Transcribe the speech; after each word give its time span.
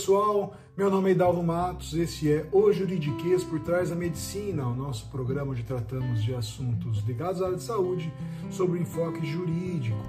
pessoal, 0.00 0.56
meu 0.78 0.88
nome 0.88 1.10
é 1.10 1.12
Hidalgo 1.12 1.42
Matos, 1.42 1.92
esse 1.92 2.32
é 2.32 2.48
O 2.52 2.72
Juridiquês 2.72 3.44
por 3.44 3.60
Trás 3.60 3.90
da 3.90 3.94
Medicina, 3.94 4.66
o 4.66 4.74
nosso 4.74 5.10
programa 5.10 5.52
onde 5.52 5.62
tratamos 5.62 6.24
de 6.24 6.34
assuntos 6.34 7.04
ligados 7.06 7.42
à 7.42 7.44
área 7.44 7.58
de 7.58 7.62
saúde 7.62 8.10
sobre 8.50 8.78
o 8.78 8.80
enfoque 8.80 9.26
jurídico. 9.26 10.02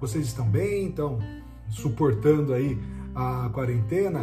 Vocês 0.00 0.26
estão 0.26 0.48
bem? 0.48 0.86
Estão 0.86 1.18
suportando 1.68 2.54
aí 2.54 2.78
a 3.12 3.50
quarentena? 3.52 4.20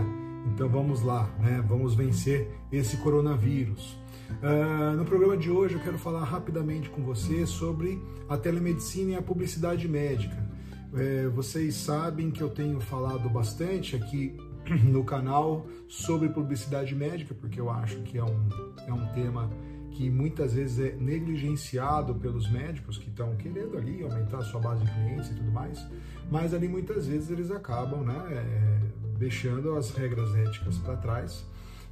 Então 0.53 0.70
vamos 0.70 1.01
lá, 1.01 1.29
né? 1.41 1.62
Vamos 1.67 1.93
vencer 1.93 2.49
esse 2.71 2.95
coronavírus. 2.95 3.99
Uh, 4.41 4.95
no 4.95 5.03
programa 5.03 5.35
de 5.35 5.51
hoje 5.51 5.75
eu 5.75 5.81
quero 5.81 5.98
falar 5.98 6.23
rapidamente 6.23 6.89
com 6.89 7.03
você 7.03 7.45
sobre 7.45 8.01
a 8.29 8.37
telemedicina 8.37 9.12
e 9.12 9.15
a 9.17 9.21
publicidade 9.21 9.89
médica. 9.89 10.49
É, 10.93 11.27
vocês 11.27 11.75
sabem 11.75 12.31
que 12.31 12.41
eu 12.41 12.49
tenho 12.49 12.79
falado 12.79 13.29
bastante 13.29 13.95
aqui 13.95 14.37
no 14.83 15.03
canal 15.03 15.65
sobre 15.88 16.29
publicidade 16.29 16.95
médica, 16.95 17.33
porque 17.33 17.59
eu 17.59 17.70
acho 17.70 18.01
que 18.01 18.17
é 18.17 18.23
um, 18.23 18.49
é 18.87 18.93
um 18.93 19.07
tema 19.13 19.49
que 19.91 20.09
muitas 20.09 20.53
vezes 20.53 20.79
é 20.79 20.95
negligenciado 20.95 22.15
pelos 22.15 22.49
médicos 22.49 22.97
que 22.97 23.09
estão 23.09 23.35
querendo 23.35 23.77
ali 23.77 24.01
aumentar 24.01 24.37
a 24.37 24.43
sua 24.43 24.59
base 24.59 24.84
de 24.85 24.91
clientes 24.91 25.29
e 25.29 25.35
tudo 25.35 25.51
mais, 25.51 25.85
mas 26.29 26.53
ali 26.53 26.67
muitas 26.67 27.07
vezes 27.07 27.29
eles 27.29 27.51
acabam 27.51 28.01
né, 28.01 28.17
é, 28.32 29.17
deixando 29.17 29.76
as 29.76 29.91
regras 29.91 30.34
éticas 30.35 30.77
para 30.77 30.95
trás 30.95 31.45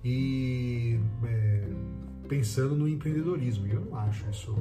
e 0.03 0.97
é, 1.25 1.67
pensando 2.29 2.75
no 2.75 2.87
empreendedorismo. 2.87 3.67
E 3.67 3.71
eu 3.71 3.81
não 3.81 3.97
acho 3.97 4.29
isso 4.29 4.55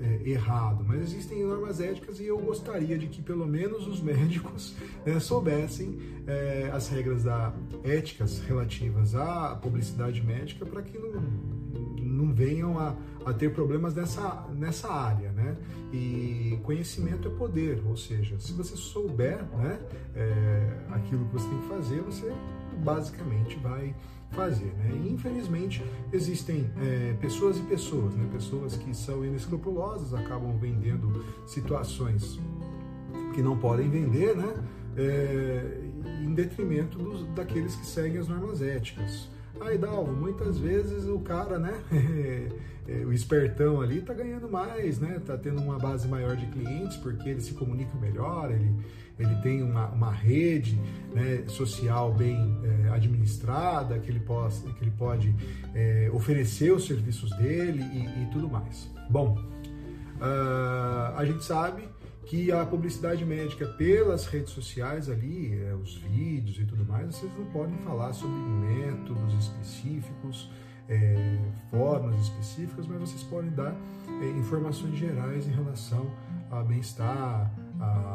é, 0.00 0.28
errado, 0.28 0.84
mas 0.86 1.00
existem 1.00 1.42
normas 1.44 1.80
éticas 1.80 2.20
e 2.20 2.26
eu 2.26 2.38
gostaria 2.38 2.98
de 2.98 3.06
que 3.06 3.22
pelo 3.22 3.46
menos 3.46 3.86
os 3.88 4.00
médicos 4.00 4.76
né, 5.04 5.18
soubessem 5.18 5.98
é, 6.26 6.70
as 6.72 6.88
regras 6.88 7.24
da 7.24 7.52
éticas 7.82 8.40
relativas 8.40 9.14
à 9.14 9.56
publicidade 9.56 10.22
médica 10.22 10.66
para 10.66 10.82
que 10.82 10.98
não, 10.98 11.22
não 11.98 12.34
venham 12.34 12.78
a, 12.78 12.94
a, 13.24 13.32
ter 13.32 13.52
problemas 13.52 13.94
nessa, 13.94 14.46
nessa 14.54 14.92
área, 14.92 15.32
né? 15.32 15.56
E 15.92 16.58
conhecimento 16.62 17.28
é 17.28 17.30
poder, 17.30 17.82
ou 17.86 17.96
seja, 17.96 18.38
se 18.38 18.52
você 18.52 18.76
souber 18.76 19.42
né, 19.56 19.80
é, 20.14 20.78
aquilo 20.90 21.24
que 21.26 21.32
você 21.32 21.48
tem 21.48 21.58
que 21.58 21.68
fazer, 21.68 22.00
você 22.02 22.32
basicamente 22.78 23.56
vai 23.58 23.94
fazer. 24.30 24.72
Né? 24.78 24.92
E, 25.04 25.12
infelizmente, 25.12 25.82
existem 26.12 26.70
é, 26.80 27.14
pessoas 27.20 27.58
e 27.58 27.62
pessoas, 27.62 28.14
né? 28.14 28.28
pessoas 28.32 28.76
que 28.76 28.94
são 28.94 29.24
inescrupulosas, 29.24 30.12
acabam 30.14 30.56
vendendo 30.58 31.24
situações 31.46 32.38
que 33.34 33.42
não 33.42 33.56
podem 33.56 33.88
vender, 33.88 34.34
né? 34.34 34.54
É, 34.96 35.80
em 36.24 36.32
detrimento 36.32 36.98
dos, 36.98 37.26
daqueles 37.34 37.76
que 37.76 37.84
seguem 37.84 38.18
as 38.18 38.28
normas 38.28 38.62
éticas. 38.62 39.28
Aí, 39.60 39.76
Dalvo, 39.78 40.12
muitas 40.12 40.58
vezes 40.58 41.06
o 41.06 41.18
cara, 41.18 41.58
né, 41.58 41.74
é, 42.88 43.04
o 43.04 43.12
espertão 43.12 43.80
ali 43.80 44.00
tá 44.00 44.12
ganhando 44.12 44.48
mais, 44.50 44.98
né, 44.98 45.20
tá 45.24 45.36
tendo 45.36 45.60
uma 45.60 45.78
base 45.78 46.06
maior 46.08 46.36
de 46.36 46.46
clientes 46.46 46.96
porque 46.98 47.28
ele 47.28 47.40
se 47.40 47.54
comunica 47.54 47.96
melhor, 47.98 48.50
ele, 48.50 48.70
ele 49.18 49.34
tem 49.36 49.62
uma, 49.62 49.86
uma 49.88 50.10
rede 50.10 50.78
né, 51.14 51.44
social 51.48 52.12
bem 52.12 52.58
é, 52.62 52.90
administrada, 52.90 53.98
que 53.98 54.10
ele, 54.10 54.20
possa, 54.20 54.68
que 54.72 54.84
ele 54.84 54.92
pode 54.92 55.34
é, 55.74 56.10
oferecer 56.12 56.72
os 56.72 56.86
serviços 56.86 57.30
dele 57.36 57.82
e, 57.82 58.22
e 58.22 58.26
tudo 58.32 58.48
mais. 58.48 58.90
Bom, 59.08 59.38
uh, 60.16 61.16
a 61.16 61.24
gente 61.24 61.44
sabe 61.44 61.88
que 62.26 62.50
a 62.50 62.66
publicidade 62.66 63.24
médica 63.24 63.66
pelas 63.66 64.26
redes 64.26 64.50
sociais 64.50 65.08
ali, 65.08 65.58
é, 65.62 65.74
os 65.74 65.94
vídeos 65.94 66.58
e 66.58 66.64
tudo 66.64 66.84
mais, 66.84 67.14
vocês 67.14 67.32
não 67.38 67.46
podem 67.46 67.76
falar 67.78 68.12
sobre 68.12 68.36
métodos 68.36 69.32
específicos, 69.34 70.50
é, 70.88 71.38
formas 71.70 72.20
específicas, 72.20 72.86
mas 72.88 72.98
vocês 72.98 73.22
podem 73.22 73.50
dar 73.50 73.74
é, 74.20 74.28
informações 74.38 74.98
gerais 74.98 75.46
em 75.46 75.52
relação 75.52 76.10
a 76.50 76.62
bem-estar, 76.62 77.52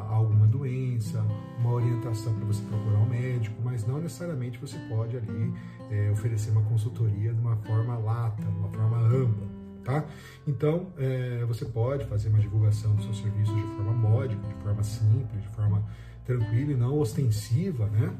alguma 0.09 0.47
doença, 0.47 1.23
uma 1.59 1.72
orientação 1.73 2.33
para 2.33 2.45
você 2.45 2.61
procurar 2.63 2.99
um 2.99 3.09
médico, 3.09 3.55
mas 3.63 3.85
não 3.85 3.99
necessariamente 3.99 4.57
você 4.59 4.77
pode 4.89 5.17
ali 5.17 5.53
é, 5.89 6.09
oferecer 6.11 6.51
uma 6.51 6.61
consultoria 6.63 7.33
de 7.33 7.39
uma 7.39 7.55
forma 7.57 7.97
lata, 7.97 8.41
de 8.41 8.57
uma 8.57 8.69
forma 8.69 8.97
ampla 8.97 9.61
tá? 9.83 10.05
Então, 10.47 10.88
é, 10.97 11.44
você 11.47 11.66
pode 11.66 12.05
fazer 12.05 12.29
uma 12.29 12.39
divulgação 12.39 12.94
dos 12.95 13.05
seus 13.05 13.17
serviços 13.19 13.55
de 13.55 13.61
forma 13.75 13.94
módica, 13.94 14.41
de 14.47 14.53
forma 14.63 14.83
simples, 14.83 15.41
de 15.41 15.49
forma 15.49 15.83
tranquila 16.25 16.72
e 16.72 16.75
não 16.75 16.99
ostensiva, 16.99 17.88
né? 17.88 18.13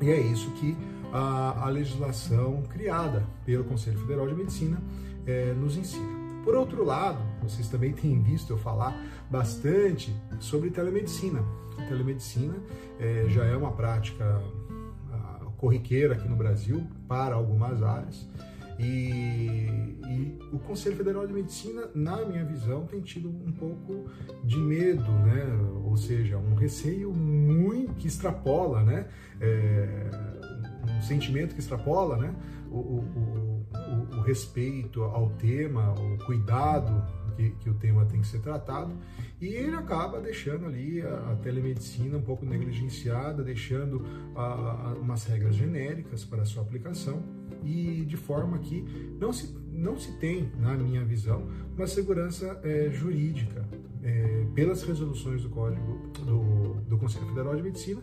E 0.00 0.10
é 0.10 0.20
isso 0.20 0.50
que 0.52 0.76
a, 1.12 1.66
a 1.66 1.68
legislação 1.68 2.62
criada 2.68 3.24
pelo 3.44 3.64
Conselho 3.64 3.98
Federal 3.98 4.26
de 4.26 4.34
Medicina 4.34 4.82
é, 5.26 5.52
nos 5.54 5.76
ensina. 5.76 6.23
Por 6.44 6.54
outro 6.54 6.84
lado, 6.84 7.18
vocês 7.42 7.68
também 7.68 7.94
têm 7.94 8.22
visto 8.22 8.52
eu 8.52 8.58
falar 8.58 8.94
bastante 9.30 10.14
sobre 10.38 10.70
telemedicina. 10.70 11.42
A 11.78 11.82
telemedicina 11.86 12.54
é, 13.00 13.24
já 13.28 13.46
é 13.46 13.56
uma 13.56 13.72
prática 13.72 14.42
a, 15.10 15.46
corriqueira 15.56 16.14
aqui 16.14 16.28
no 16.28 16.36
Brasil 16.36 16.86
para 17.08 17.34
algumas 17.34 17.82
áreas. 17.82 18.28
E, 18.78 19.68
e, 20.06 20.38
o 20.52 20.58
Conselho 20.58 20.96
Federal 20.96 21.26
de 21.26 21.32
Medicina, 21.32 21.88
na 21.94 22.24
minha 22.24 22.44
visão, 22.44 22.84
tem 22.86 23.00
tido 23.00 23.28
um 23.28 23.52
pouco 23.52 24.10
de 24.42 24.58
medo, 24.58 25.10
né? 25.10 25.44
ou 25.84 25.96
seja, 25.96 26.36
um 26.36 26.54
receio 26.54 27.12
muito 27.12 27.94
que 27.94 28.06
extrapola, 28.06 28.82
né? 28.82 29.06
É, 29.40 30.10
um 30.98 31.02
sentimento 31.02 31.54
que 31.54 31.60
extrapola 31.60 32.16
né? 32.16 32.34
o, 32.70 32.78
o 32.78 33.43
respeito 34.24 35.02
ao 35.02 35.30
tema, 35.30 35.92
o 35.92 36.18
cuidado 36.24 37.04
que, 37.36 37.50
que, 37.50 37.70
o 37.70 37.74
tema 37.74 38.04
tem 38.06 38.20
que 38.20 38.26
ser 38.26 38.40
tratado, 38.40 38.96
e 39.40 39.46
ele 39.46 39.74
acaba 39.74 40.20
deixando 40.20 40.66
ali 40.66 41.02
a, 41.02 41.32
a 41.32 41.36
telemedicina 41.36 42.16
um 42.16 42.22
pouco 42.22 42.44
negligenciada, 42.44 43.42
deixando 43.42 44.04
a, 44.34 44.42
a, 44.42 44.94
umas 44.94 45.24
regras 45.24 45.54
genéricas 45.54 46.24
para 46.24 46.42
a 46.42 46.44
sua 46.44 46.62
aplicação, 46.62 47.22
e 47.62 48.04
de 48.04 48.16
forma 48.16 48.58
que 48.58 48.84
não 49.18 49.32
se, 49.32 49.56
não 49.72 49.98
se 49.98 50.12
tem, 50.18 50.52
na 50.58 50.74
minha 50.74 51.04
visão, 51.04 51.48
uma 51.76 51.86
segurança 51.86 52.60
é, 52.62 52.90
jurídica 52.90 53.66
é, 54.02 54.46
pelas 54.54 54.82
resoluções 54.82 55.42
do 55.42 55.48
Código 55.48 56.12
do, 56.24 56.74
do 56.88 56.98
Conselho 56.98 57.26
Federal 57.26 57.56
de 57.56 57.62
Medicina 57.62 58.02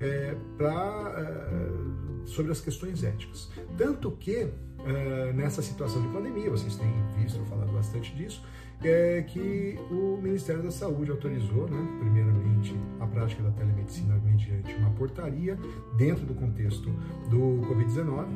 é, 0.00 0.36
pra, 0.56 1.14
é, 1.16 2.26
sobre 2.26 2.52
as 2.52 2.60
questões 2.60 3.02
éticas. 3.02 3.50
Tanto 3.76 4.10
que 4.12 4.48
é, 4.86 5.32
nessa 5.32 5.60
situação 5.60 6.00
de 6.00 6.08
pandemia, 6.08 6.50
vocês 6.50 6.76
têm 6.76 6.88
visto, 7.18 7.44
falado 7.46 7.72
bastante 7.72 8.14
disso, 8.14 8.42
é 8.82 9.22
que 9.22 9.78
o 9.90 10.18
Ministério 10.22 10.62
da 10.62 10.70
Saúde 10.70 11.10
autorizou, 11.10 11.68
né, 11.68 11.98
primeiramente, 11.98 12.74
a 13.00 13.06
prática 13.06 13.42
da 13.42 13.50
telemedicina 13.50 14.20
mediante 14.24 14.74
uma 14.74 14.90
portaria 14.90 15.58
dentro 15.96 16.24
do 16.24 16.34
contexto 16.34 16.90
do 17.28 17.66
Covid-19 17.68 18.26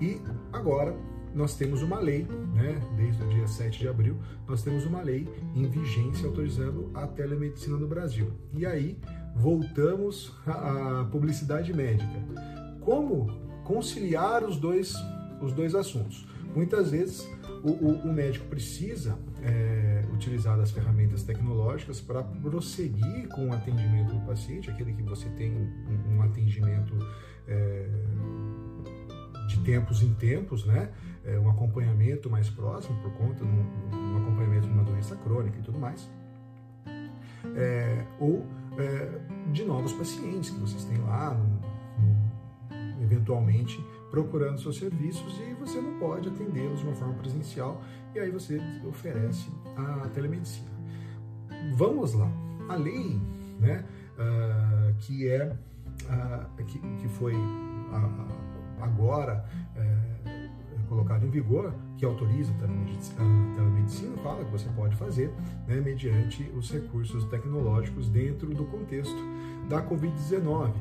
e 0.00 0.20
agora 0.52 0.96
nós 1.34 1.54
temos 1.54 1.82
uma 1.82 1.98
lei, 1.98 2.26
né, 2.54 2.80
desde 2.96 3.22
o 3.22 3.28
dia 3.28 3.46
7 3.46 3.80
de 3.80 3.88
abril, 3.88 4.16
nós 4.46 4.62
temos 4.62 4.86
uma 4.86 5.02
lei 5.02 5.28
em 5.54 5.68
vigência 5.68 6.26
autorizando 6.26 6.90
a 6.94 7.06
telemedicina 7.06 7.76
no 7.76 7.86
Brasil. 7.86 8.32
E 8.54 8.64
aí 8.64 8.98
voltamos 9.36 10.34
à 10.46 11.06
publicidade 11.10 11.72
médica. 11.74 12.18
Como 12.80 13.26
conciliar 13.64 14.42
os 14.42 14.56
dois, 14.56 14.94
os 15.40 15.52
dois 15.52 15.74
assuntos? 15.74 16.26
Muitas 16.54 16.90
vezes 16.90 17.28
o, 17.62 17.70
o, 17.70 18.08
o 18.08 18.12
médico 18.12 18.46
precisa 18.46 19.18
é, 19.42 20.02
utilizar 20.12 20.56
das 20.56 20.70
ferramentas 20.70 21.22
tecnológicas 21.22 22.00
para 22.00 22.22
prosseguir 22.22 23.28
com 23.28 23.48
o 23.48 23.52
atendimento 23.52 24.14
do 24.14 24.20
paciente, 24.26 24.70
aquele 24.70 24.92
que 24.92 25.02
você 25.02 25.28
tem 25.30 25.52
um, 25.52 26.16
um 26.16 26.22
atendimento 26.22 26.94
é, 27.46 27.88
de 29.48 29.60
tempos 29.60 30.02
em 30.02 30.12
tempos, 30.14 30.64
né? 30.64 30.90
É, 31.24 31.38
um 31.38 31.50
acompanhamento 31.50 32.30
mais 32.30 32.48
próximo 32.48 33.00
por 33.02 33.12
conta 33.12 33.44
de 33.44 33.50
um, 33.50 33.66
um 33.92 34.22
acompanhamento 34.22 34.66
de 34.66 34.72
uma 34.72 34.84
doença 34.84 35.16
crônica 35.16 35.58
e 35.58 35.62
tudo 35.62 35.78
mais. 35.78 36.08
É, 37.56 38.04
ou 38.18 38.46
é, 38.78 39.18
de 39.52 39.64
novos 39.64 39.92
pacientes 39.92 40.50
que 40.50 40.60
vocês 40.60 40.84
têm 40.84 40.98
lá, 40.98 41.36
eventualmente 43.02 43.82
procurando 44.10 44.60
seus 44.60 44.78
serviços 44.78 45.38
e 45.40 45.54
você 45.54 45.80
não 45.80 45.98
pode 45.98 46.28
atendê-los 46.28 46.80
de 46.80 46.86
uma 46.86 46.94
forma 46.94 47.14
presencial 47.14 47.82
e 48.14 48.20
aí 48.20 48.30
você 48.30 48.60
oferece 48.86 49.50
a 49.76 50.08
telemedicina. 50.08 50.70
Vamos 51.74 52.14
lá, 52.14 52.30
a 52.68 52.76
lei, 52.76 53.20
né, 53.58 53.84
uh, 54.14 54.94
que 54.98 55.28
é 55.28 55.44
uh, 55.46 56.64
que, 56.64 56.78
que 56.78 57.08
foi 57.08 57.34
uh, 57.34 58.48
agora 58.80 59.44
é, 59.76 60.48
colocada 60.88 61.26
em 61.26 61.30
vigor, 61.30 61.74
que 61.96 62.04
autoriza 62.04 62.52
a 62.52 62.56
telemedicina, 63.54 64.16
fala 64.22 64.44
que 64.44 64.50
você 64.50 64.68
pode 64.70 64.96
fazer 64.96 65.32
né, 65.66 65.80
mediante 65.80 66.50
os 66.56 66.70
recursos 66.70 67.24
tecnológicos 67.24 68.08
dentro 68.08 68.48
do 68.54 68.64
contexto 68.64 69.18
da 69.68 69.82
Covid-19. 69.82 70.72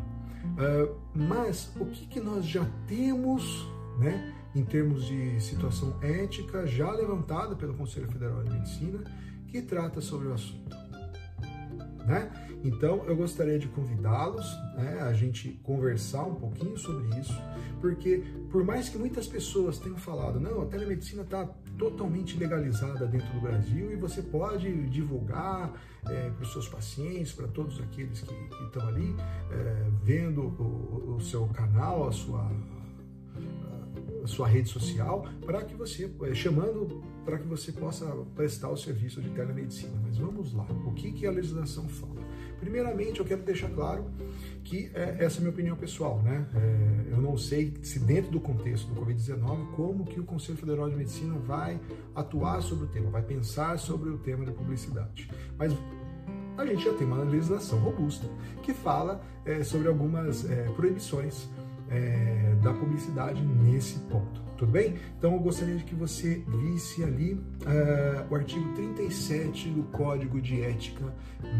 Uh, 0.56 0.96
mas 1.14 1.72
o 1.80 1.86
que, 1.86 2.06
que 2.08 2.20
nós 2.20 2.46
já 2.46 2.66
temos, 2.88 3.68
né, 4.00 4.34
em 4.56 4.64
termos 4.64 5.06
de 5.06 5.40
situação 5.40 5.96
ética, 6.02 6.66
já 6.66 6.92
levantada 6.92 7.56
pelo 7.56 7.74
Conselho 7.74 8.08
Federal 8.08 8.44
de 8.44 8.52
Medicina, 8.52 9.04
que 9.48 9.62
trata 9.62 10.02
sobre 10.02 10.28
o 10.28 10.34
assunto? 10.34 10.87
Né? 12.08 12.32
Então, 12.64 13.04
eu 13.06 13.18
gostaria 13.18 13.60
de 13.60 13.68
convidá-los 13.68 14.46
né, 14.78 15.02
a 15.02 15.12
gente 15.12 15.60
conversar 15.62 16.24
um 16.24 16.36
pouquinho 16.36 16.78
sobre 16.78 17.20
isso, 17.20 17.38
porque 17.82 18.24
por 18.50 18.64
mais 18.64 18.88
que 18.88 18.98
muitas 18.98 19.28
pessoas 19.28 19.78
tenham 19.78 19.98
falado, 19.98 20.40
não, 20.40 20.62
a 20.62 20.66
telemedicina 20.66 21.24
está 21.24 21.46
totalmente 21.78 22.38
legalizada 22.38 23.06
dentro 23.06 23.28
do 23.34 23.42
Brasil 23.42 23.92
e 23.92 23.98
você 23.98 24.22
pode 24.22 24.72
divulgar 24.88 25.74
é, 26.06 26.30
para 26.30 26.44
os 26.44 26.54
seus 26.54 26.70
pacientes, 26.70 27.34
para 27.34 27.48
todos 27.50 27.78
aqueles 27.82 28.22
que, 28.22 28.34
estão 28.64 28.88
ali 28.88 29.14
é, 29.52 29.90
vendo 30.02 30.44
o, 30.44 31.18
o 31.18 31.22
seu 31.22 31.46
canal, 31.48 32.08
a 32.08 32.12
sua 32.14 32.50
sua 34.28 34.48
rede 34.48 34.70
social 34.70 35.26
para 35.46 35.64
que 35.64 35.76
você 35.76 36.10
eh, 36.24 36.36
chamando 36.36 37.04
para 37.26 37.38
que 37.38 37.48
você 37.48 37.74
possa 37.74 38.06
prestar 38.36 38.70
o 38.70 38.78
serviço 38.78 39.22
de 39.22 39.30
telemedicina. 39.32 39.92
Mas 40.02 40.18
vamos 40.18 40.54
lá, 40.54 40.66
o 40.86 40.94
que, 40.94 41.12
que 41.12 41.28
a 41.28 41.32
legislação 41.32 41.88
fala? 41.90 42.26
Primeiramente, 42.60 43.20
eu 43.20 43.26
quero 43.26 43.44
deixar 43.44 43.70
claro 43.70 44.06
que 44.64 44.90
é, 44.94 45.18
essa 45.20 45.36
é 45.36 45.40
a 45.40 45.42
minha 45.42 45.52
opinião 45.52 45.76
pessoal, 45.76 46.22
né? 46.22 46.48
É, 46.56 47.14
eu 47.14 47.22
não 47.22 47.38
sei 47.38 47.74
se 47.84 48.00
dentro 48.00 48.32
do 48.32 48.40
contexto 48.40 48.88
do 48.88 49.02
Covid-19 49.02 49.72
como 49.76 50.06
que 50.06 50.20
o 50.20 50.24
Conselho 50.24 50.58
Federal 50.58 50.90
de 50.90 50.96
Medicina 50.96 51.38
vai 51.38 51.80
atuar 52.16 52.62
sobre 52.62 52.86
o 52.86 52.88
tema, 52.88 53.10
vai 53.10 53.22
pensar 53.22 53.78
sobre 53.78 54.10
o 54.10 54.18
tema 54.18 54.46
de 54.46 54.52
publicidade. 54.52 55.30
Mas 55.58 55.74
a 56.58 56.66
gente 56.66 56.84
já 56.84 56.94
tem 56.94 57.06
uma 57.06 57.24
legislação 57.24 57.78
robusta 57.80 58.28
que 58.64 58.74
fala 58.74 59.22
é, 59.46 59.64
sobre 59.64 59.88
algumas 59.88 60.46
proibições 60.76 61.48
é, 61.90 62.56
da 62.62 62.74
publicidade 62.74 63.42
nesse 63.42 64.00
ponto. 64.00 64.48
Tudo 64.58 64.72
bem? 64.72 64.96
Então 65.18 65.34
eu 65.34 65.40
gostaria 65.40 65.76
de 65.76 65.84
que 65.84 65.94
você 65.94 66.44
visse 66.48 67.04
ali 67.04 67.34
uh, 67.34 68.26
o 68.28 68.36
artigo 68.36 68.74
37 68.74 69.70
do 69.70 69.84
Código 69.84 70.42
de 70.42 70.64
Ética 70.64 71.14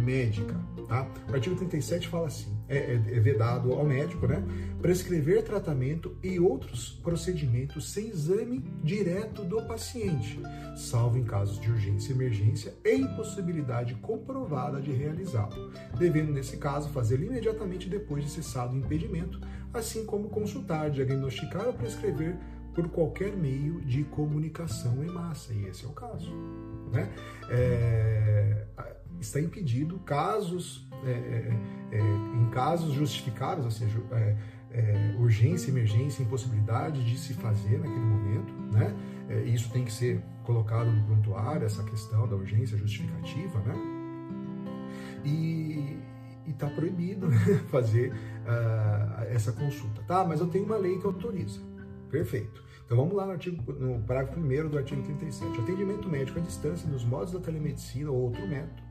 Médica. 0.04 0.56
Tá? 0.88 1.08
O 1.30 1.34
artigo 1.36 1.56
37 1.56 2.08
fala 2.08 2.26
assim: 2.26 2.58
é, 2.68 2.78
é, 2.78 2.94
é 2.94 3.20
vedado 3.20 3.72
ao 3.72 3.86
médico, 3.86 4.26
né? 4.26 4.44
Prescrever 4.82 5.44
tratamento 5.44 6.18
e 6.24 6.40
outros 6.40 7.00
procedimentos 7.04 7.92
sem 7.92 8.08
exame 8.08 8.64
direto 8.84 9.44
do 9.44 9.62
paciente, 9.62 10.40
salvo 10.76 11.20
em 11.20 11.24
casos 11.24 11.60
de 11.60 11.70
urgência 11.70 12.12
e 12.12 12.16
emergência 12.16 12.74
e 12.84 12.96
impossibilidade 12.96 13.94
comprovada 13.96 14.82
de 14.82 14.92
realizá-lo, 14.92 15.72
devendo, 16.00 16.32
nesse 16.32 16.58
caso, 16.58 16.90
fazê-lo 16.90 17.26
imediatamente 17.26 17.88
depois 17.88 18.24
de 18.24 18.32
cessado 18.32 18.74
o 18.74 18.78
impedimento, 18.78 19.40
assim 19.78 20.06
como 20.06 20.30
consultar, 20.30 20.90
diagnosticar 20.90 21.68
ou 21.68 21.74
prescrever 21.74 22.38
por 22.74 22.88
qualquer 22.90 23.36
meio 23.36 23.82
de 23.82 24.04
comunicação 24.04 25.04
em 25.04 25.08
massa, 25.08 25.54
e 25.54 25.66
esse 25.66 25.84
é 25.84 25.88
o 25.88 25.94
caso. 25.94 26.32
Né? 26.92 27.10
É, 27.50 28.66
está 29.20 29.42
impedido 29.42 29.98
casos, 30.00 30.88
é, 31.04 31.10
é, 31.10 31.98
é 31.98 32.00
em 32.00 32.50
casos 32.52 32.94
justificados, 32.94 33.66
ou 33.66 33.72
seja, 33.72 34.00
é, 34.12 34.38
é, 34.72 35.16
urgência, 35.18 35.72
emergência, 35.72 36.22
impossibilidade 36.22 37.04
de 37.04 37.18
se 37.18 37.34
fazer 37.34 37.80
naquele 37.80 38.06
momento, 38.06 38.54
né? 38.72 38.96
isso 39.46 39.70
tem 39.72 39.84
que 39.84 39.92
ser 39.92 40.22
colocado 40.44 40.90
no 40.90 41.04
prontuário, 41.04 41.66
essa 41.66 41.84
questão 41.84 42.28
da 42.30 42.36
urgência 42.36 42.78
justificativa, 42.78 43.60
né? 43.60 43.76
E 45.26 46.00
está 46.48 46.70
proibido 46.70 47.30
fazer 47.70 48.14
uh, 48.48 49.24
essa 49.30 49.52
consulta, 49.52 50.02
tá? 50.08 50.24
Mas 50.24 50.40
eu 50.40 50.48
tenho 50.48 50.66
uma 50.66 50.78
lei 50.78 50.98
que 50.98 51.06
autoriza. 51.06 51.60
Perfeito. 52.10 52.64
Então 52.86 52.98
vamos 52.98 53.14
lá 53.14 53.26
no, 53.26 53.34
artigo, 53.34 53.74
no 53.74 54.02
parágrafo 54.04 54.40
1 54.40 54.70
do 54.70 54.78
artigo 54.78 55.04
37. 55.04 55.60
Atendimento 55.60 56.08
médico 56.08 56.40
à 56.40 56.42
distância 56.42 56.90
nos 56.90 57.04
modos 57.04 57.34
da 57.34 57.40
telemedicina 57.40 58.10
ou 58.10 58.24
outro 58.24 58.48
método 58.48 58.88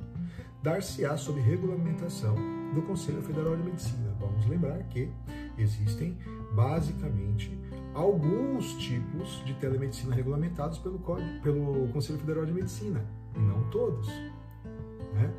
dar-se-á 0.67 1.17
sob 1.17 1.41
regulamentação 1.41 2.35
do 2.75 2.82
Conselho 2.82 3.23
Federal 3.23 3.56
de 3.56 3.62
Medicina. 3.62 4.12
Vamos 4.19 4.44
lembrar 4.47 4.82
que 4.88 5.08
existem 5.56 6.19
basicamente 6.55 7.56
alguns 7.94 8.75
tipos 8.75 9.44
de 9.44 9.55
telemedicina 9.55 10.12
regulamentados 10.12 10.79
pelo, 10.79 10.99
Código, 10.99 11.41
pelo 11.41 11.88
Conselho 11.93 12.19
Federal 12.19 12.44
de 12.44 12.53
Medicina, 12.53 13.05
e 13.37 13.38
não 13.38 13.62
todos. 13.70 14.08
Né? 15.14 15.32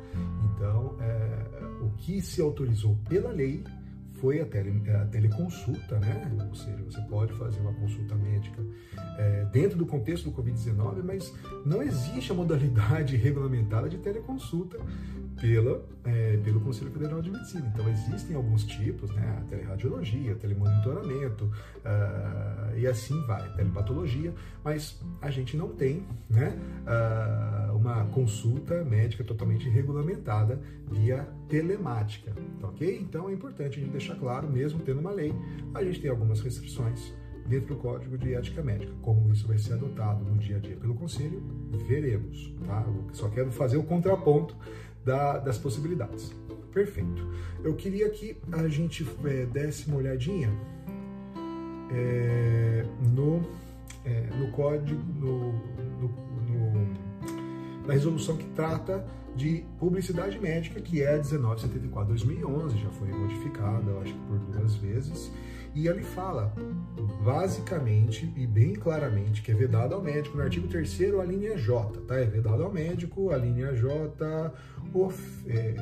Então, 0.46 0.96
é, 0.98 1.84
o 1.84 1.90
que 1.98 2.22
se 2.22 2.40
autorizou 2.40 2.96
pela 3.06 3.30
lei 3.30 3.62
foi 4.20 4.40
a, 4.40 4.46
tele, 4.46 4.82
a 4.90 5.04
teleconsulta, 5.06 5.98
né? 5.98 6.30
Ou 6.48 6.54
seja, 6.54 6.82
você 6.84 7.00
pode 7.02 7.32
fazer 7.34 7.60
uma 7.60 7.72
consulta 7.74 8.14
médica 8.14 8.64
é, 9.18 9.44
dentro 9.52 9.78
do 9.78 9.86
contexto 9.86 10.30
do 10.30 10.32
Covid-19, 10.32 11.02
mas 11.04 11.34
não 11.64 11.82
existe 11.82 12.32
a 12.32 12.34
modalidade 12.34 13.16
regulamentada 13.16 13.88
de 13.88 13.98
teleconsulta 13.98 14.78
pela, 15.40 15.84
é, 16.04 16.36
pelo 16.38 16.60
Conselho 16.60 16.90
Federal 16.90 17.22
de 17.22 17.30
Medicina. 17.30 17.70
Então, 17.72 17.88
existem 17.88 18.36
alguns 18.36 18.64
tipos, 18.64 19.10
né? 19.10 19.38
A 19.38 19.44
teleradiologia, 19.48 20.34
telemonitoramento 20.34 21.44
uh, 21.44 22.76
e 22.76 22.86
assim 22.86 23.20
vai, 23.26 23.48
telepatologia, 23.54 24.34
mas 24.64 25.00
a 25.20 25.30
gente 25.30 25.56
não 25.56 25.68
tem, 25.68 26.04
né? 26.28 26.58
Uh, 26.86 27.76
uma 27.76 28.04
consulta 28.06 28.84
médica 28.84 29.24
totalmente 29.24 29.68
regulamentada 29.68 30.60
via 30.90 31.28
telemática, 31.48 32.32
tá 32.60 32.68
ok? 32.68 32.98
Então, 33.00 33.28
é 33.28 33.32
importante 33.32 33.78
a 33.78 33.82
gente 33.82 33.92
deixar 33.92 34.16
claro, 34.16 34.48
mesmo 34.48 34.80
tendo 34.80 35.00
uma 35.00 35.10
lei, 35.10 35.34
a 35.74 35.82
gente 35.82 36.00
tem 36.00 36.10
algumas 36.10 36.40
restrições 36.40 37.12
dentro 37.48 37.74
do 37.74 37.76
Código 37.80 38.16
de 38.18 38.34
Ética 38.34 38.62
Médica. 38.62 38.92
Como 39.00 39.32
isso 39.32 39.46
vai 39.46 39.58
ser 39.58 39.72
adotado 39.74 40.22
no 40.24 40.36
dia 40.36 40.56
a 40.56 40.60
dia 40.60 40.76
pelo 40.76 40.94
Conselho, 40.94 41.42
veremos, 41.86 42.52
tá? 42.66 42.84
Eu 42.86 43.14
só 43.14 43.28
quero 43.28 43.50
fazer 43.50 43.78
o 43.78 43.82
contraponto 43.82 44.54
da, 45.08 45.38
das 45.38 45.56
possibilidades. 45.56 46.34
Perfeito. 46.70 47.26
Eu 47.64 47.74
queria 47.74 48.10
que 48.10 48.36
a 48.52 48.68
gente 48.68 49.06
é, 49.24 49.46
desse 49.46 49.88
uma 49.88 49.96
olhadinha 49.96 50.52
é, 51.90 52.84
no, 53.14 53.42
é, 54.04 54.20
no 54.36 54.52
código, 54.52 55.00
no, 55.18 55.52
no, 55.98 56.08
no, 56.46 57.86
na 57.86 57.94
resolução 57.94 58.36
que 58.36 58.44
trata 58.50 59.02
de 59.34 59.64
publicidade 59.78 60.38
médica, 60.38 60.78
que 60.78 61.02
é 61.02 61.14
a 61.14 61.20
1974-2011, 61.20 62.76
já 62.76 62.90
foi 62.90 63.08
modificada, 63.08 63.90
eu 63.90 64.02
acho 64.02 64.12
que 64.12 64.20
por 64.26 64.38
duas 64.38 64.74
vezes, 64.74 65.32
e 65.74 65.86
ele 65.86 66.02
fala, 66.02 66.52
basicamente 67.24 68.32
e 68.36 68.46
bem 68.46 68.74
claramente, 68.74 69.42
que 69.42 69.50
é 69.50 69.54
vedado 69.54 69.94
ao 69.94 70.02
médico, 70.02 70.36
no 70.36 70.42
artigo 70.42 70.68
3 70.68 71.14
a 71.20 71.24
linha 71.24 71.56
J, 71.56 72.00
tá? 72.02 72.16
É 72.16 72.24
vedado 72.24 72.62
ao 72.62 72.72
médico, 72.72 73.30
a 73.30 73.36
linha 73.36 73.74
J, 73.74 74.52
of, 74.92 75.44
é, 75.48 75.74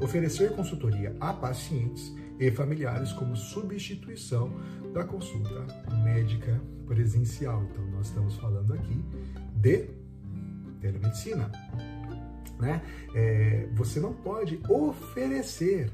oferecer 0.00 0.52
consultoria 0.52 1.14
a 1.20 1.32
pacientes 1.32 2.12
e 2.38 2.50
familiares 2.50 3.12
como 3.12 3.36
substituição 3.36 4.50
da 4.92 5.04
consulta 5.04 5.66
médica 6.04 6.60
presencial. 6.86 7.62
Então, 7.70 7.84
nós 7.86 8.08
estamos 8.08 8.36
falando 8.36 8.74
aqui 8.74 9.04
de 9.54 9.88
telemedicina. 10.80 11.50
Né? 12.58 12.82
É, 13.14 13.68
você 13.74 13.98
não 13.98 14.12
pode 14.12 14.60
oferecer, 14.68 15.90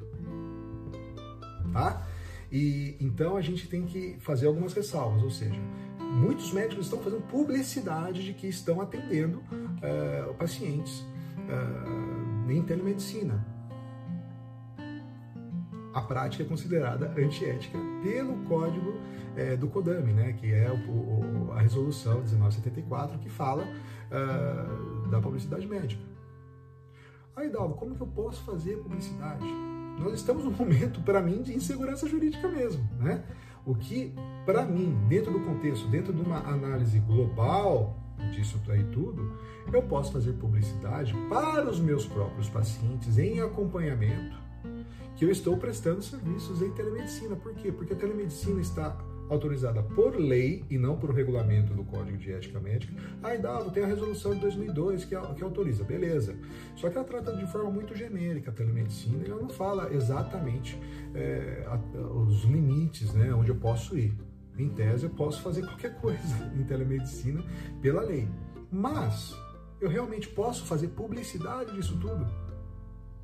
tá? 1.73 2.07
E 2.51 2.97
então 3.01 3.37
a 3.37 3.43
gente 3.43 3.69
tem 3.69 3.85
que 3.85 4.17
fazer 4.21 4.47
algumas 4.47 4.73
ressalvas, 4.73 5.23
ou 5.23 5.31
seja, 5.31 5.61
muitos 5.99 6.53
médicos 6.53 6.87
estão 6.87 6.99
fazendo 7.01 7.23
publicidade 7.29 8.25
de 8.25 8.33
que 8.33 8.47
estão 8.47 8.81
atendendo 8.81 9.39
uh, 9.39 10.35
pacientes 10.35 11.01
uh, 11.01 12.51
em 12.51 12.63
telemedicina. 12.63 13.47
A 15.93 16.01
prática 16.01 16.43
é 16.43 16.47
considerada 16.47 17.13
antiética 17.19 17.79
pelo 18.03 18.37
código 18.45 18.91
uh, 18.91 19.57
do 19.59 19.69
CODAME, 19.69 20.13
né, 20.13 20.33
que 20.33 20.53
é 20.53 20.71
o, 20.71 21.49
o, 21.49 21.53
a 21.53 21.61
resolução 21.61 22.21
1974 22.21 23.19
que 23.19 23.29
fala 23.29 23.67
da 25.11 25.21
publicidade 25.21 25.67
médica. 25.67 26.03
Aí, 27.37 27.51
Dalvo, 27.51 27.75
como 27.75 27.95
que 27.95 28.01
eu 28.01 28.07
posso 28.07 28.43
fazer 28.43 28.79
publicidade? 28.79 29.45
Nós 29.99 30.15
estamos 30.15 30.45
num 30.45 30.53
momento, 30.53 31.01
para 31.01 31.21
mim, 31.21 31.43
de 31.43 31.55
insegurança 31.55 32.09
jurídica 32.09 32.49
mesmo, 32.49 32.89
né? 32.99 33.25
O 33.67 33.75
que, 33.75 34.15
para 34.47 34.65
mim, 34.65 34.97
dentro 35.09 35.33
do 35.33 35.41
contexto, 35.41 35.87
dentro 35.89 36.13
de 36.13 36.21
uma 36.23 36.39
análise 36.39 36.99
global 37.01 37.97
disso 38.33 38.61
aí 38.69 38.85
tudo, 38.85 39.33
eu 39.73 39.83
posso 39.83 40.13
fazer 40.13 40.33
publicidade 40.33 41.15
para 41.29 41.69
os 41.69 41.79
meus 41.79 42.07
próprios 42.07 42.49
pacientes 42.49 43.19
em 43.19 43.41
acompanhamento, 43.41 44.37
que 45.17 45.25
eu 45.25 45.31
estou 45.31 45.57
prestando 45.57 46.03
serviços 46.03 46.63
em 46.63 46.71
telemedicina. 46.71 47.37
Por 47.37 47.55
quê? 47.55 47.71
Porque 47.71 47.93
a 47.93 47.97
telemedicina 47.97 48.61
está 48.61 48.97
autorizada 49.29 49.83
por 49.83 50.17
lei 50.17 50.65
e 50.71 50.79
não 50.79 50.97
por 50.97 51.11
regulamento 51.11 51.75
do 51.75 51.85
Código 51.85 52.17
de 52.17 52.33
Ética 52.33 52.59
Médica. 52.61 52.93
Aí 53.23 53.39
dá, 53.39 53.59
tem 53.71 53.85
a 53.85 53.87
resolução 53.87 54.35
de 54.35 54.41
2002 54.41 55.05
que, 55.05 55.17
que 55.35 55.45
autoriza, 55.45 55.85
beleza. 55.85 56.37
Só 56.77 56.89
que 56.89 56.97
ela 56.97 57.07
trata 57.07 57.37
de 57.37 57.47
forma 57.51 57.71
muito 57.71 57.95
genérica 57.95 58.51
a 58.51 58.55
telemedicina 58.55 59.27
e 59.27 59.31
ela 59.31 59.41
não 59.41 59.49
fala 59.49 59.93
exatamente 59.93 60.79
é, 61.15 61.65
a, 61.67 61.99
os 62.01 62.45
limites, 62.45 63.13
né, 63.15 63.33
onde 63.35 63.51
eu 63.51 63.57
posso 63.57 63.97
ir. 63.99 64.15
Em 64.57 64.69
tese, 64.71 65.05
eu 65.05 65.11
posso 65.11 65.41
fazer 65.41 65.63
qualquer 65.65 66.01
coisa 66.01 66.53
em 66.59 66.65
telemedicina 66.65 67.45
pela 67.81 68.03
lei. 68.03 68.29
Mas 68.71 69.37
eu 69.81 69.89
realmente 69.89 70.29
posso 70.29 70.65
fazer 70.65 70.89
publicidade 70.89 71.73
disso 71.73 71.97
tudo? 72.01 72.27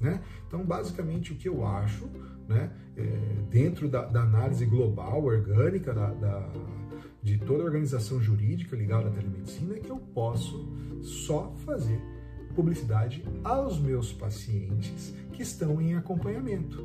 Né? 0.00 0.22
Então, 0.46 0.64
basicamente, 0.64 1.32
o 1.32 1.36
que 1.36 1.48
eu 1.48 1.66
acho, 1.66 2.08
né, 2.48 2.70
dentro 3.54 3.88
da, 3.88 4.04
da, 4.04 4.22
análise 4.22 4.66
global, 4.66 5.22
orgânica 5.22 5.94
da, 5.94 6.12
da, 6.12 6.50
de 7.22 7.38
toda 7.38 7.62
a 7.62 7.66
organização 7.66 8.20
jurídica 8.20 8.74
ligada 8.74 9.08
à 9.08 9.12
telemedicina, 9.12 9.76
é 9.76 9.78
que 9.78 9.90
eu 9.90 9.96
posso 9.96 10.68
só 11.00 11.54
fazer 11.64 12.00
publicidade 12.56 13.24
aos 13.44 13.78
meus 13.78 14.12
pacientes 14.12 15.14
que 15.32 15.42
estão 15.42 15.80
em 15.80 15.94
acompanhamento, 15.94 16.84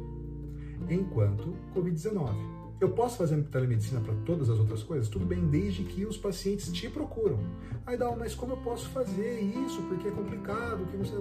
enquanto 0.87 1.55
Covid-19. 1.75 2.35
Eu 2.79 2.91
posso 2.91 3.17
fazer 3.17 3.41
telemedicina 3.45 3.99
para 3.99 4.13
todas 4.23 4.47
as 4.47 4.59
outras 4.59 4.83
coisas? 4.83 5.09
Tudo 5.09 5.25
bem, 5.25 5.47
desde 5.47 5.83
que 5.83 6.05
os 6.05 6.17
pacientes 6.17 6.71
te 6.71 6.87
procuram. 6.87 7.39
Aí 7.83 7.97
dá, 7.97 8.15
mas 8.15 8.35
como 8.35 8.53
eu 8.53 8.57
posso 8.57 8.87
fazer 8.89 9.39
isso? 9.41 9.81
Porque 9.89 10.07
é 10.07 10.11
complicado, 10.11 10.85
que 10.85 10.95
não 10.95 11.03
sei. 11.03 11.17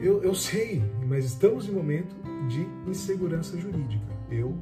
Eu, 0.00 0.22
eu 0.22 0.34
sei, 0.34 0.82
mas 1.06 1.24
estamos 1.24 1.68
em 1.68 1.72
momento 1.72 2.14
de 2.48 2.66
insegurança 2.90 3.56
jurídica. 3.58 4.12
Eu 4.30 4.56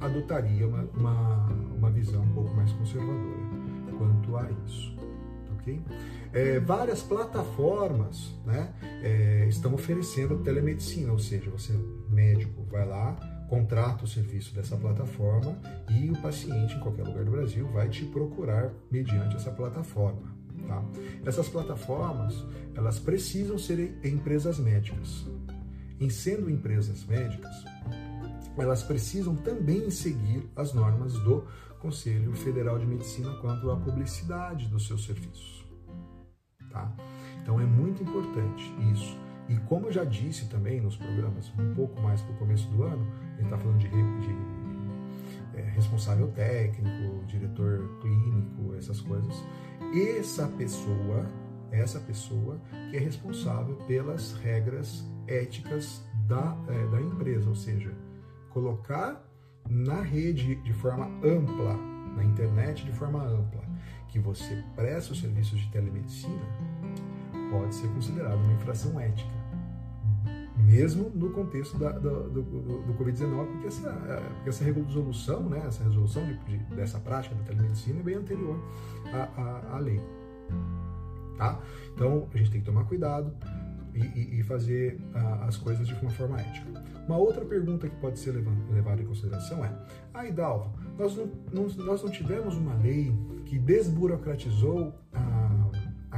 adotaria 0.00 0.66
uma, 0.66 0.82
uma, 0.94 1.46
uma 1.76 1.90
visão 1.90 2.22
um 2.22 2.32
pouco 2.32 2.54
mais 2.54 2.70
conservadora 2.72 3.46
quanto 3.98 4.36
a 4.36 4.48
isso. 4.66 4.94
ok? 5.58 5.80
É, 6.32 6.60
várias 6.60 7.02
plataformas 7.02 8.34
né, 8.44 8.72
é, 9.02 9.46
estão 9.48 9.74
oferecendo 9.74 10.38
telemedicina, 10.38 11.12
ou 11.12 11.18
seja, 11.18 11.50
você 11.50 11.72
médico 12.10 12.62
vai 12.70 12.86
lá, 12.86 13.16
contrata 13.48 14.04
o 14.04 14.06
serviço 14.06 14.54
dessa 14.54 14.76
plataforma 14.76 15.56
e 15.90 16.10
o 16.10 16.16
paciente 16.20 16.74
em 16.74 16.80
qualquer 16.80 17.04
lugar 17.04 17.24
do 17.24 17.30
Brasil 17.30 17.66
vai 17.68 17.88
te 17.88 18.04
procurar 18.04 18.72
mediante 18.90 19.36
essa 19.36 19.50
plataforma. 19.50 20.35
Tá? 20.66 20.82
Essas 21.24 21.48
plataformas 21.48 22.44
elas 22.74 22.98
precisam 22.98 23.58
ser 23.58 23.98
empresas 24.04 24.58
médicas. 24.58 25.26
Em 25.98 26.10
sendo 26.10 26.50
empresas 26.50 27.04
médicas, 27.04 27.64
elas 28.58 28.82
precisam 28.82 29.34
também 29.34 29.90
seguir 29.90 30.48
as 30.54 30.74
normas 30.74 31.14
do 31.20 31.46
Conselho 31.80 32.32
Federal 32.34 32.78
de 32.78 32.86
Medicina 32.86 33.32
quanto 33.40 33.70
à 33.70 33.76
publicidade 33.76 34.68
dos 34.68 34.86
seus 34.86 35.04
serviços. 35.04 35.64
Tá? 36.70 36.94
Então 37.42 37.60
é 37.60 37.64
muito 37.64 38.02
importante 38.02 38.64
isso. 38.92 39.16
E 39.48 39.56
como 39.68 39.86
eu 39.86 39.92
já 39.92 40.04
disse 40.04 40.48
também 40.48 40.80
nos 40.80 40.96
programas, 40.96 41.50
um 41.58 41.74
pouco 41.74 42.00
mais 42.02 42.20
para 42.20 42.34
o 42.34 42.38
começo 42.38 42.68
do 42.68 42.82
ano, 42.82 43.06
a 43.06 43.36
gente 43.36 43.44
está 43.44 43.56
falando 43.56 43.78
de, 43.78 43.88
de 43.88 44.55
é, 45.56 45.62
responsável 45.62 46.28
técnico, 46.28 47.24
diretor 47.26 47.98
clínico, 48.00 48.74
essas 48.76 49.00
coisas. 49.00 49.34
Essa 50.18 50.46
pessoa, 50.48 51.26
essa 51.70 51.98
pessoa 52.00 52.60
que 52.90 52.96
é 52.96 53.00
responsável 53.00 53.76
pelas 53.86 54.32
regras 54.34 55.04
éticas 55.26 56.04
da, 56.26 56.56
é, 56.68 56.86
da 56.88 57.00
empresa, 57.00 57.48
ou 57.48 57.56
seja, 57.56 57.92
colocar 58.50 59.22
na 59.68 60.00
rede 60.00 60.54
de 60.56 60.72
forma 60.72 61.06
ampla, 61.24 61.76
na 62.16 62.24
internet 62.24 62.84
de 62.84 62.92
forma 62.92 63.22
ampla, 63.22 63.64
que 64.08 64.18
você 64.18 64.62
presta 64.74 65.12
os 65.12 65.20
serviços 65.20 65.58
de 65.58 65.70
telemedicina, 65.70 66.46
pode 67.50 67.74
ser 67.74 67.88
considerado 67.88 68.38
uma 68.42 68.52
infração 68.54 68.98
ética 68.98 69.35
mesmo 70.66 71.10
no 71.14 71.30
contexto 71.30 71.78
da, 71.78 71.92
do, 71.92 72.28
do, 72.28 72.42
do 72.42 72.94
Covid-19, 72.94 73.46
porque 73.46 73.66
essa, 73.68 73.90
porque 74.34 74.48
essa 74.48 74.64
resolução, 74.64 75.48
né, 75.48 75.62
essa 75.64 75.84
resolução 75.84 76.26
de, 76.26 76.36
de, 76.38 76.58
dessa 76.74 76.98
prática 76.98 77.34
da 77.36 77.44
telemedicina 77.44 78.00
é 78.00 78.02
bem 78.02 78.16
anterior 78.16 78.60
à, 79.12 79.40
à, 79.40 79.76
à, 79.76 79.78
lei. 79.78 80.00
Tá? 81.38 81.60
Então, 81.94 82.26
a 82.34 82.36
gente 82.36 82.50
tem 82.50 82.60
que 82.60 82.66
tomar 82.66 82.84
cuidado 82.84 83.32
e, 83.94 84.40
e, 84.40 84.42
fazer 84.42 85.00
as 85.46 85.56
coisas 85.56 85.86
de 85.86 85.94
uma 85.94 86.10
forma 86.10 86.40
ética. 86.40 86.66
Uma 87.06 87.16
outra 87.16 87.44
pergunta 87.44 87.88
que 87.88 87.96
pode 87.96 88.18
ser 88.18 88.32
levada 88.70 89.00
em 89.00 89.06
consideração 89.06 89.64
é: 89.64 89.72
ah, 90.12 90.26
Idalvo, 90.26 90.74
nós 90.98 91.16
não, 91.16 91.30
não, 91.52 91.68
nós 91.84 92.02
não 92.02 92.10
tivemos 92.10 92.56
uma 92.56 92.74
lei 92.74 93.14
que 93.46 93.58
desburocratizou 93.58 94.92
a 95.12 95.20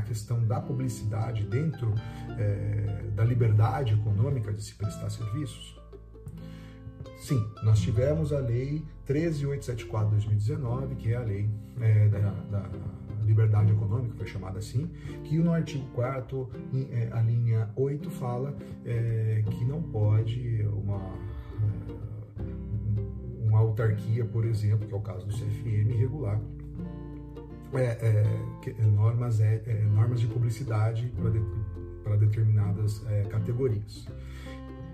questão 0.08 0.44
da 0.46 0.60
publicidade 0.60 1.44
dentro 1.44 1.94
é, 2.38 3.04
da 3.14 3.22
liberdade 3.22 3.92
econômica 3.92 4.52
de 4.52 4.62
se 4.62 4.74
prestar 4.74 5.10
serviços? 5.10 5.78
Sim, 7.18 7.46
nós 7.62 7.80
tivemos 7.80 8.32
a 8.32 8.38
Lei 8.38 8.82
13874 9.04 10.18
de 10.18 10.26
2019, 10.26 10.94
que 10.96 11.12
é 11.12 11.16
a 11.16 11.20
lei 11.20 11.50
é, 11.80 12.08
da, 12.08 12.18
da, 12.50 12.70
liberdade 13.24 13.70
econômica, 13.70 14.14
foi 14.16 14.26
chamada 14.26 14.58
assim, 14.58 14.90
que 15.24 15.36
no 15.36 15.52
artigo 15.52 15.84
4 15.92 16.48
é, 16.90 17.10
a 17.12 17.20
linha 17.20 17.68
8 17.76 18.10
fala 18.12 18.56
é, 18.86 19.44
que 19.50 19.64
não 19.66 19.82
pode 19.82 20.66
uma, 20.72 21.12
é, 22.38 23.46
uma 23.46 23.58
autarquia, 23.58 24.24
por 24.24 24.46
exemplo, 24.46 24.88
que 24.88 24.94
é 24.94 24.96
o 24.96 25.00
caso 25.00 25.26
do 25.26 25.34
CFM, 25.34 25.94
regular 25.98 26.40
é, 27.74 28.26
é, 28.66 28.82
normas, 28.86 29.40
é, 29.40 29.62
é, 29.66 29.84
normas 29.84 30.20
de 30.20 30.26
publicidade 30.26 31.12
para 32.02 32.16
de, 32.16 32.26
determinadas 32.26 33.04
é, 33.08 33.22
categorias. 33.24 34.06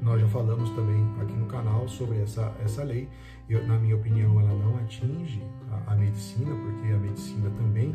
Nós 0.02 0.20
já 0.20 0.28
falamos 0.28 0.68
também 0.70 1.02
aqui 1.20 1.32
no 1.32 1.46
canal 1.46 1.88
sobre 1.88 2.20
essa, 2.20 2.52
essa 2.62 2.82
lei. 2.82 3.08
Eu, 3.48 3.66
na 3.66 3.78
minha 3.78 3.96
opinião, 3.96 4.40
ela 4.40 4.52
não 4.52 4.76
atinge 4.78 5.42
a, 5.70 5.92
a 5.92 5.96
medicina, 5.96 6.54
porque 6.54 6.92
a 6.92 6.98
medicina 6.98 7.50
também, 7.50 7.94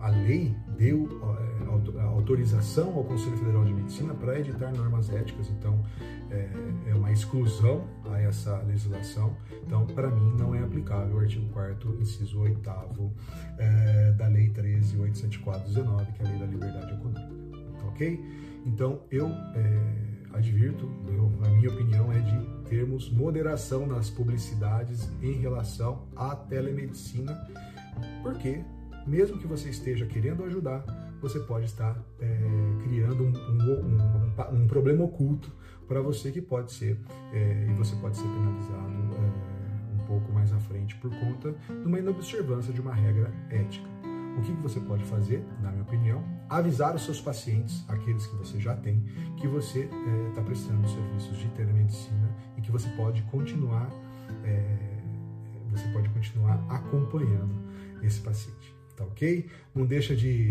a, 0.00 0.10
é, 0.10 0.22
lei 0.22 0.56
deu 0.76 1.08
autorização 2.14 2.94
ao 2.94 3.04
Conselho 3.04 3.36
Federal 3.36 3.64
de 3.64 3.72
Medicina 3.72 4.14
para 4.14 4.38
editar 4.38 4.72
normas 4.72 5.10
éticas, 5.10 5.48
então 5.50 5.82
é, 6.30 6.48
é, 6.86 6.94
uma 6.94 7.10
exclusão 7.12 7.84
a 8.10 8.20
essa 8.20 8.58
legislação. 8.62 9.36
Então, 9.66 9.86
para 9.86 10.10
mim, 10.10 10.34
não 10.38 10.54
é 10.54 10.62
aplicável 10.62 11.16
o 11.16 11.20
artigo 11.20 11.46
4 11.52 12.00
inciso 12.00 12.40
8 12.40 12.60
é, 13.58 14.12
da 14.12 14.28
Lei 14.28 14.50
13.874/19, 14.50 16.12
que 16.12 16.22
é 16.22 16.26
a 16.26 16.28
Lei 16.28 16.38
da 16.38 16.46
Liberdade 16.46 16.92
Econômica. 16.92 17.28
Ok? 17.86 18.20
Então, 18.66 19.00
eu 19.10 19.28
é, 19.28 20.08
advirto, 20.34 20.90
eu, 21.08 21.32
a 21.44 21.48
minha 21.50 21.70
opinião 21.70 22.12
é 22.12 22.18
de 22.18 22.68
termos 22.68 23.10
moderação 23.10 23.86
nas 23.86 24.10
publicidades 24.10 25.10
em 25.22 25.32
relação 25.32 26.06
à 26.14 26.36
telemedicina, 26.36 27.34
porque 28.22 28.62
mesmo 29.08 29.38
que 29.38 29.46
você 29.46 29.70
esteja 29.70 30.04
querendo 30.06 30.44
ajudar, 30.44 30.84
você 31.20 31.40
pode 31.40 31.64
estar 31.64 31.98
é, 32.20 32.26
criando 32.84 33.24
um, 33.24 33.32
um, 33.32 34.54
um, 34.54 34.62
um, 34.62 34.68
problema 34.68 35.02
oculto 35.04 35.50
para 35.88 36.00
você 36.00 36.30
que 36.30 36.42
pode 36.42 36.72
ser, 36.72 37.00
é, 37.32 37.66
e 37.70 37.74
você 37.74 37.96
pode 37.96 38.16
ser 38.16 38.24
penalizado 38.24 38.92
é, 38.92 40.02
um 40.02 40.06
pouco 40.06 40.30
mais 40.32 40.52
à 40.52 40.58
frente 40.60 40.94
por 40.96 41.10
conta 41.10 41.52
de 41.68 41.86
uma 41.86 41.98
inobservância 41.98 42.72
de 42.72 42.80
uma 42.80 42.94
regra 42.94 43.32
ética. 43.50 43.88
O 44.36 44.40
que 44.42 44.52
você 44.52 44.78
pode 44.78 45.02
fazer, 45.04 45.42
na 45.60 45.72
minha 45.72 45.82
opinião, 45.82 46.22
avisar 46.48 46.94
os 46.94 47.02
seus 47.02 47.20
pacientes, 47.20 47.84
aqueles 47.88 48.24
que 48.24 48.36
você 48.36 48.60
já 48.60 48.76
tem, 48.76 49.02
que 49.36 49.48
você 49.48 49.88
está 50.28 50.42
prestando 50.42 50.88
serviços 50.88 51.38
de 51.38 51.48
telemedicina 51.48 52.30
e 52.56 52.60
que 52.60 52.70
você 52.70 52.88
pode 52.90 53.20
continuar, 53.22 53.90
você 55.72 55.88
pode 55.88 56.08
continuar 56.10 56.64
acompanhando 56.68 57.52
esse 58.00 58.20
paciente 58.20 58.77
tá 58.98 59.04
ok? 59.04 59.46
Não 59.74 59.86
deixa 59.86 60.14
de, 60.14 60.48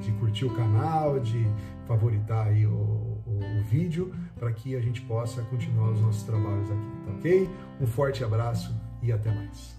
de 0.00 0.12
curtir 0.20 0.44
o 0.44 0.50
canal, 0.50 1.18
de 1.18 1.44
favoritar 1.86 2.48
aí 2.48 2.66
o, 2.66 2.70
o, 2.70 3.40
o 3.58 3.62
vídeo, 3.64 4.12
para 4.38 4.52
que 4.52 4.76
a 4.76 4.80
gente 4.80 5.00
possa 5.02 5.42
continuar 5.42 5.90
os 5.92 6.00
nossos 6.00 6.22
trabalhos 6.22 6.70
aqui, 6.70 6.90
tá 7.06 7.12
ok? 7.12 7.50
Um 7.80 7.86
forte 7.86 8.22
abraço 8.22 8.78
e 9.02 9.10
até 9.10 9.32
mais. 9.32 9.78